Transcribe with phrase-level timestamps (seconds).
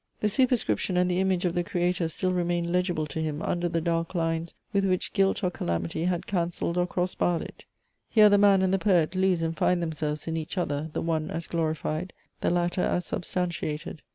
[0.19, 3.81] The superscription and the image of the Creator still remain legible to him under the
[3.81, 7.65] dark lines, with which guilt or calamity had cancelled or cross barred it.
[8.09, 11.29] Here the Man and the Poet lose and find themselves in each other, the one
[11.29, 14.01] as glorified, the latter as substantiated.